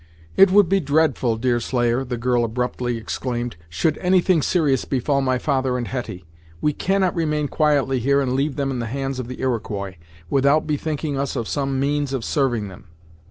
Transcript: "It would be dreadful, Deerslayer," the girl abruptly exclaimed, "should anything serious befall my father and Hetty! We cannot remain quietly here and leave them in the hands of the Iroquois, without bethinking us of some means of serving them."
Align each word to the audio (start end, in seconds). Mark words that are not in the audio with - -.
"It 0.35 0.49
would 0.49 0.67
be 0.67 0.79
dreadful, 0.79 1.37
Deerslayer," 1.37 2.03
the 2.03 2.17
girl 2.17 2.43
abruptly 2.43 2.97
exclaimed, 2.97 3.55
"should 3.69 3.99
anything 3.99 4.41
serious 4.41 4.83
befall 4.83 5.21
my 5.21 5.37
father 5.37 5.77
and 5.77 5.87
Hetty! 5.87 6.25
We 6.59 6.73
cannot 6.73 7.13
remain 7.13 7.47
quietly 7.47 7.99
here 7.99 8.19
and 8.19 8.33
leave 8.33 8.55
them 8.55 8.71
in 8.71 8.79
the 8.79 8.87
hands 8.87 9.19
of 9.19 9.27
the 9.27 9.39
Iroquois, 9.39 9.97
without 10.27 10.65
bethinking 10.65 11.19
us 11.19 11.35
of 11.35 11.47
some 11.47 11.79
means 11.79 12.13
of 12.13 12.25
serving 12.25 12.67
them." 12.67 12.85